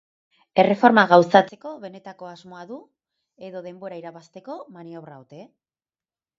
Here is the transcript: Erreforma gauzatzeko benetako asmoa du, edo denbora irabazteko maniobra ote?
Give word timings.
Erreforma 0.61 1.03
gauzatzeko 1.11 1.73
benetako 1.83 2.31
asmoa 2.31 2.65
du, 2.73 2.79
edo 3.51 3.63
denbora 3.69 4.03
irabazteko 4.03 4.59
maniobra 4.81 5.23
ote? 5.27 5.47